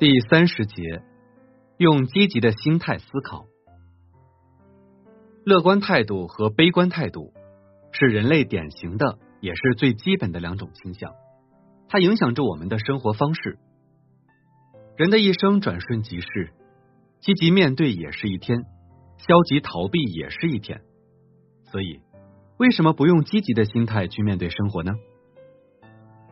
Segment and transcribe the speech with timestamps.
[0.00, 1.02] 第三十节，
[1.76, 3.44] 用积极的心态思考。
[5.44, 7.34] 乐观态度和悲观态度
[7.92, 11.12] 是人类典型的，也是最基本的两种倾向。
[11.86, 13.58] 它影响着我们的生活方式。
[14.96, 16.54] 人的一生转瞬即逝，
[17.20, 18.64] 积极面对也是一天，
[19.18, 20.80] 消极逃避也是一天。
[21.70, 22.00] 所以，
[22.56, 24.94] 为什么不用积极的心态去面对生活呢？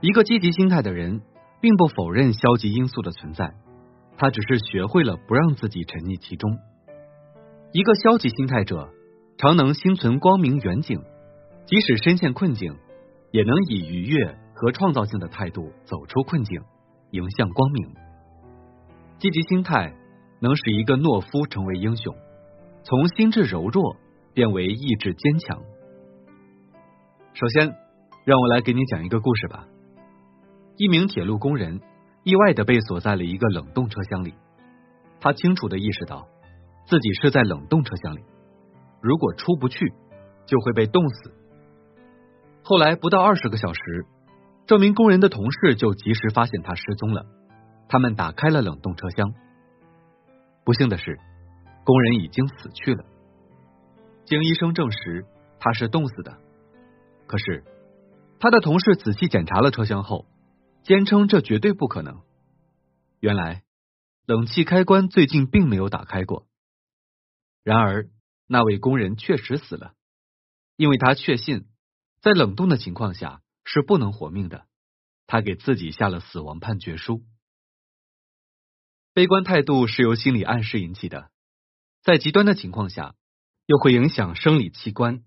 [0.00, 1.20] 一个积极心态的人。
[1.60, 3.52] 并不否认消极因素的存在，
[4.16, 6.58] 他只是学会了不让自己沉溺其中。
[7.72, 8.88] 一个消极心态者，
[9.36, 11.02] 常能心存光明远景，
[11.66, 12.76] 即使深陷困境，
[13.30, 16.62] 也能以愉悦和创造性的态度走出困境，
[17.10, 17.94] 迎向光明。
[19.18, 19.94] 积极心态
[20.40, 22.14] 能使一个懦夫成为英雄，
[22.84, 23.96] 从心智柔弱
[24.32, 25.60] 变为意志坚强。
[27.34, 27.74] 首先，
[28.24, 29.66] 让我来给你讲一个故事吧。
[30.78, 31.80] 一名铁路工人
[32.22, 34.32] 意外的被锁在了一个冷冻车厢里，
[35.18, 36.28] 他清楚的意识到
[36.86, 38.22] 自己是在冷冻车厢里，
[39.00, 39.92] 如果出不去
[40.46, 41.34] 就会被冻死。
[42.62, 44.06] 后来不到二十个小时，
[44.66, 47.26] 这名工人的同事就及时发现他失踪了，
[47.88, 49.34] 他们打开了冷冻车厢，
[50.64, 51.18] 不幸的是，
[51.82, 53.04] 工人已经死去了。
[54.26, 55.26] 经医生证实，
[55.58, 56.38] 他是冻死的。
[57.26, 57.64] 可是
[58.38, 60.24] 他的同事仔细检查了车厢后。
[60.88, 62.22] 坚称这绝对不可能。
[63.20, 63.62] 原来
[64.24, 66.48] 冷气开关最近并没有打开过。
[67.62, 68.08] 然而
[68.46, 69.92] 那位工人确实死了，
[70.76, 71.68] 因为他确信
[72.22, 74.66] 在冷冻的情况下是不能活命的。
[75.26, 77.22] 他给自己下了死亡判决书。
[79.12, 81.30] 悲观态度是由心理暗示引起的，
[82.00, 83.14] 在极端的情况下
[83.66, 85.22] 又会影响生理器官。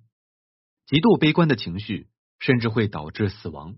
[0.88, 2.10] 极度悲观的情绪
[2.40, 3.76] 甚至会导致死亡。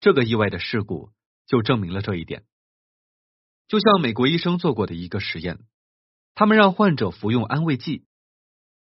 [0.00, 1.10] 这个意外的事故
[1.46, 2.44] 就证明了这一点。
[3.66, 5.58] 就像美国医生做过的一个实验，
[6.34, 8.06] 他们让患者服用安慰剂，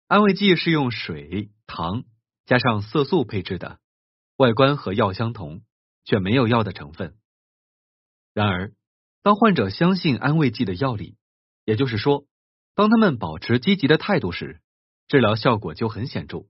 [0.07, 2.05] 安慰剂是用水、糖
[2.45, 3.79] 加上色素配制的，
[4.37, 5.63] 外观和药相同，
[6.05, 7.15] 却没有药的成分。
[8.33, 8.73] 然而，
[9.21, 11.17] 当患者相信安慰剂的药理，
[11.65, 12.25] 也就是说，
[12.73, 14.59] 当他们保持积极的态度时，
[15.07, 16.47] 治疗效果就很显著。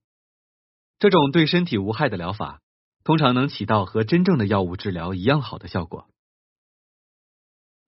[0.97, 2.61] 这种对身体无害的疗法。
[3.03, 6.09] 通常能起到和真正的药物治疗一样好的效果。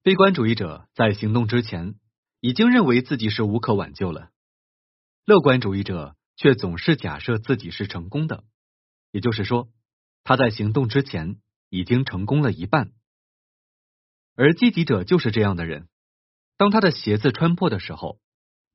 [0.04, 1.96] 悲观主义者在行动之前
[2.42, 4.32] 已经认为自己是无可挽救了，
[5.26, 8.44] 乐观主义者却总是假设自己是成功的，
[9.12, 9.70] 也就是说，
[10.24, 11.40] 他在行动之前
[11.70, 12.92] 已经成功了一半。
[14.36, 15.88] 而积极者就是这样的人，
[16.58, 18.20] 当他的鞋子穿破的时候，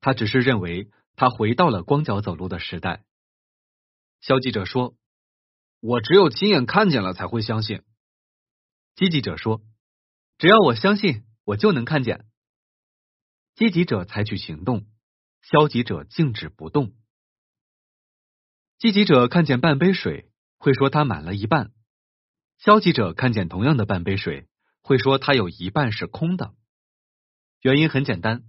[0.01, 3.05] 他只是认为他回到了光脚走路的时代。
[4.21, 4.97] 消极者说。
[5.81, 7.83] 我只有亲眼看见了才会相信。
[8.95, 9.63] 积极者说
[10.37, 12.27] ：“只要我相信，我就能看见。”
[13.57, 14.87] 积极者采取行动，
[15.43, 16.95] 消极者静止不动。
[18.79, 21.73] 积极者看见半杯水，会说它满了一半；
[22.59, 24.49] 消极者看见同样的半杯水，
[24.83, 26.55] 会说它有一半是空的。
[27.63, 28.45] 原因很简单：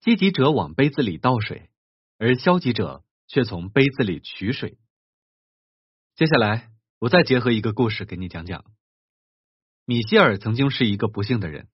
[0.00, 1.70] 积极者往杯子里倒水，
[2.18, 4.78] 而消极者却从杯子里取水。
[6.16, 6.70] 接下来，
[7.00, 8.64] 我再结合一个故事给你讲讲。
[9.84, 11.68] 米歇尔曾经是一个不幸的人，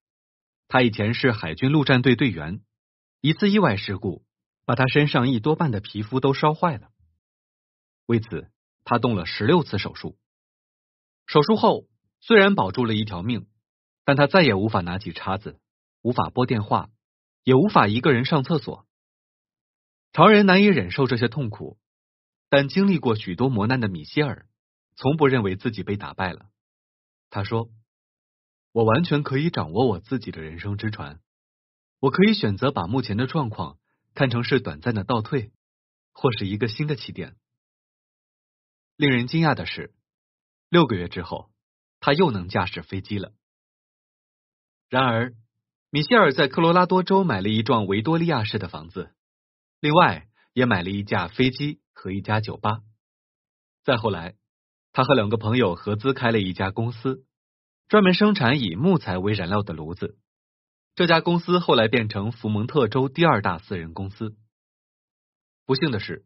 [0.67, 2.63] 他以前是海军陆战队队员，
[3.21, 4.25] 一次意外事故
[4.65, 6.89] 把他身上一多半的皮肤都烧坏了。
[8.07, 8.49] 为此，
[8.83, 10.17] 他动了十六次手术。
[11.27, 11.87] 手术后
[12.19, 13.45] 虽然保住了一条命，
[14.05, 15.59] 但他再也无法拿起叉子，
[16.01, 16.89] 无法拨电话，
[17.43, 18.87] 也无法一个人上厕所。
[20.13, 21.77] 常人难以忍受这些痛苦。
[22.51, 24.45] 但经历过许多磨难的米歇尔，
[24.97, 26.49] 从不认为自己被打败了。
[27.29, 27.71] 他说
[28.73, 31.21] ：“我完全可以掌握我自己的人生之船，
[32.01, 33.79] 我可以选择把目前的状况
[34.15, 35.53] 看成是短暂的倒退，
[36.11, 37.37] 或是一个新的起点。”
[38.97, 39.95] 令人惊讶的是，
[40.67, 41.53] 六个月之后，
[42.01, 43.31] 他又能驾驶飞机了。
[44.89, 45.33] 然而，
[45.89, 49.15] 米歇尔在科罗拉多州买了一幢维多利亚式的房子，
[49.79, 51.80] 另外也买了一架飞机。
[51.93, 52.81] 和一家酒吧。
[53.83, 54.35] 再后来，
[54.93, 57.25] 他和两个朋友合资开了一家公司，
[57.87, 60.17] 专门生产以木材为燃料的炉子。
[60.93, 64.35] 这家公司后来变成福蒙特州第二大私人公司。
[65.65, 66.25] 不幸的是，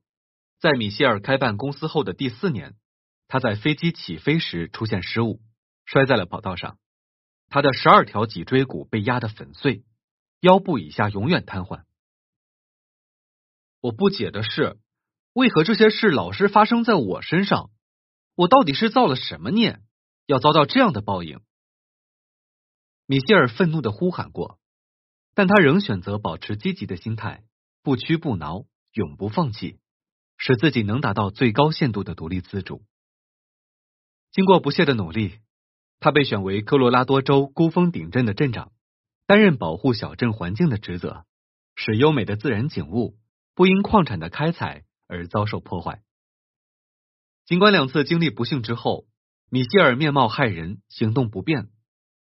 [0.59, 2.75] 在米歇尔开办公司后的第四年，
[3.27, 5.39] 他在飞机起飞时出现失误，
[5.85, 6.79] 摔在了跑道上。
[7.47, 9.85] 他的十二条脊椎骨被压得粉碎，
[10.39, 11.83] 腰部以下永远瘫痪。
[13.81, 14.79] 我不解的是。
[15.35, 17.69] 为何这些事老是发生在我身上？
[18.35, 19.81] 我到底是造了什么孽，
[20.27, 21.41] 要遭到这样的报应？
[23.05, 24.61] 米歇尔愤怒的呼喊过，
[25.33, 27.43] 但他仍选择保持积极的心态，
[27.83, 29.77] 不屈不挠，永不放弃，
[30.37, 32.85] 使自己能达到最高限度的独立自主。
[34.31, 35.39] 经过不懈的努力，
[35.99, 38.71] 他被选为科罗拉多州孤峰顶镇的镇长，
[39.27, 41.25] 担任保护小镇环境的职责，
[41.75, 43.17] 使优美的自然景物
[43.53, 46.01] 不因矿产的开采而遭受破坏。
[47.45, 49.07] 尽管两次经历不幸之后，
[49.49, 51.69] 米歇尔面貌骇人，行动不便，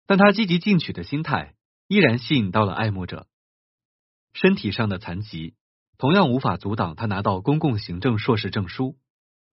[0.05, 1.55] 但他积极进取的心态
[1.87, 3.27] 依然吸引到了爱慕者。
[4.33, 5.55] 身体上的残疾
[5.97, 8.97] 同样无法阻挡他拿到公共行政硕士证书，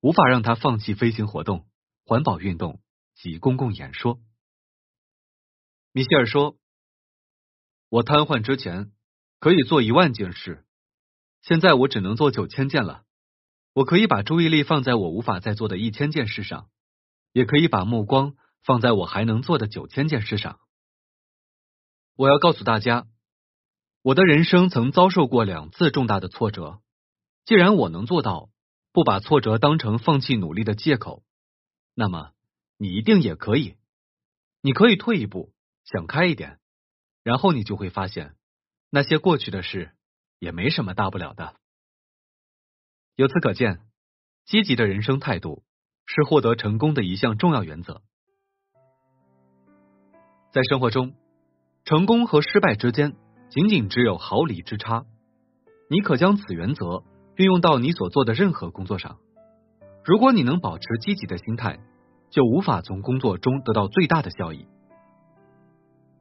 [0.01, 1.67] 无法让他放弃飞行活动。
[2.09, 2.81] 环保运动
[3.17, 4.21] 及公共演说。
[5.91, 6.57] 米歇尔说
[7.91, 8.93] ：“我瘫痪之前
[9.41, 10.65] 可以做一万件事，
[11.43, 13.06] 现在我只能做九千件了。
[13.77, 16.71] 我可以把注意力放在我无法再做的一千件事上，
[17.33, 20.59] 也可以把目光放在我还能做的九千件事上。
[22.17, 23.07] 我要告诉大家，
[24.01, 26.81] 我的人生曾遭受过两次重大的挫折。
[27.45, 28.49] 既然我能做到
[28.93, 31.23] 不把挫折当成放弃努力的借口。”
[31.93, 32.31] 那么，
[32.79, 33.77] 你一定也可以。
[34.63, 35.53] 你可以退一步，
[35.85, 36.61] 想开一点，
[37.23, 38.37] 然后你就会发现，
[38.89, 39.95] 那些过去的事
[40.39, 41.61] 也没什么大不了的。
[43.17, 43.81] 由此可见，
[44.45, 45.63] 积极的人生态度
[46.05, 48.03] 是获得成功的一项重要原则。
[50.53, 51.15] 在生活中，
[51.87, 53.15] 成功和失败之间
[53.49, 55.07] 仅仅只有毫厘之差。
[55.89, 57.05] 你可将此原则
[57.37, 59.17] 运用到你所做的任何工作上。
[60.05, 61.79] 如果你能保持积极的心态，
[62.29, 64.69] 就无法从工作中得到最大的效益。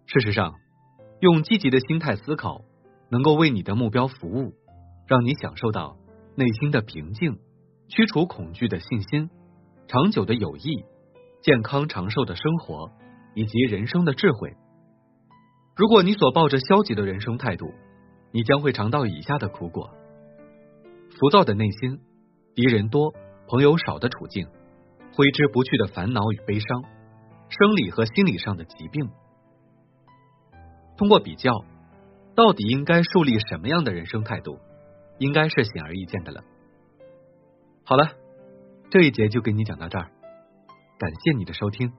[0.06, 0.56] 事实上，
[1.20, 2.62] 用积极的心态思考，
[3.10, 4.54] 能够为你的目标服务，
[5.08, 5.98] 让你享受到
[6.36, 7.40] 内心的平静、
[7.88, 9.30] 驱除恐惧的信心、
[9.88, 10.86] 长久的友谊、
[11.42, 12.92] 健康长寿的生活
[13.34, 14.56] 以及人生的智慧。
[15.76, 17.74] 如果你所抱着消极的人生态度，
[18.32, 19.92] 你将会尝到以下的苦果：
[21.20, 22.00] 浮躁的内心，
[22.54, 23.14] 敌人多。
[23.48, 24.48] 朋友少的处境，
[25.14, 26.84] 挥之不去的烦恼与悲伤，
[27.48, 29.08] 生理和心理上的疾病。
[30.98, 31.54] 通过比较，
[32.36, 34.58] 到底应该树立什么样的人生态度，
[35.18, 36.44] 应该是显而易见的了。
[37.84, 38.12] 好了，
[38.90, 40.12] 这一节就给你讲到这儿，
[40.98, 41.94] 感谢你的收听。